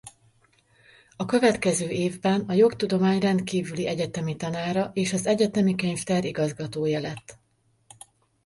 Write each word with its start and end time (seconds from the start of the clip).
A 1.17 1.25
következő 1.25 1.89
évben 1.89 2.41
a 2.47 2.53
jogtudomány 2.53 3.19
rendkívüli 3.19 3.87
egyetemi 3.87 4.35
tanára 4.35 4.89
és 4.93 5.13
az 5.13 5.25
egyetemi 5.25 5.75
könyvtár 5.75 6.25
igazgatója 6.25 6.99
lett. 6.99 7.37